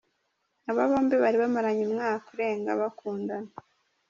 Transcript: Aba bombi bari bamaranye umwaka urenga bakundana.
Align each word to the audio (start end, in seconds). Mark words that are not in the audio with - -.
Aba 0.69 0.89
bombi 0.89 1.15
bari 1.23 1.37
bamaranye 1.43 1.81
umwaka 1.87 2.25
urenga 2.33 2.69
bakundana. 2.81 3.51